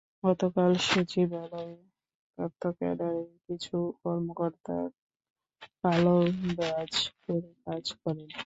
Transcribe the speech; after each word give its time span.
গতকাল 0.23 0.71
সচিবালয়ে 0.87 1.77
তথ্য 2.37 2.61
ক্যাডারের 2.77 3.29
কিছু 3.45 3.75
কর্মকর্তা 4.01 4.77
কালো 5.81 6.17
ব্যাজ 6.57 6.93
পরে 7.21 7.49
কাজ 7.65 7.85
করেন। 8.01 8.29